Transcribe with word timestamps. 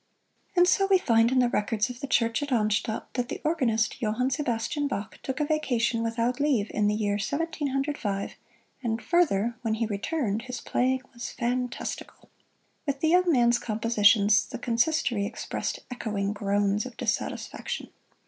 And 0.55 0.67
so 0.67 0.87
we 0.87 0.97
find 0.97 1.31
in 1.31 1.37
the 1.37 1.49
records 1.49 1.91
of 1.91 1.99
the 1.99 2.07
Church 2.07 2.41
at 2.41 2.51
Arnstadt 2.51 3.05
that 3.13 3.29
the 3.29 3.39
organist, 3.43 4.01
Johann 4.01 4.31
Sebastian 4.31 4.87
Bach, 4.87 5.19
took 5.21 5.39
a 5.39 5.45
vacation 5.45 6.01
without 6.01 6.39
leave 6.39 6.71
in 6.73 6.87
the 6.87 6.95
year 6.95 7.19
Seventeen 7.19 7.67
Hundred 7.67 7.99
Five, 7.99 8.33
and 8.81 8.99
further, 8.99 9.57
when 9.61 9.75
he 9.75 9.85
returned 9.85 10.41
his 10.41 10.59
playing 10.59 11.03
was 11.13 11.29
"fantastical." 11.29 12.31
With 12.87 13.01
the 13.01 13.09
young 13.09 13.31
man's 13.31 13.59
compositions 13.59 14.47
the 14.47 14.57
Consistory 14.57 15.27
expressed 15.27 15.81
echoing 15.91 16.33
groans 16.33 16.87
of 16.87 16.97
dissatisfaction. 16.97 17.89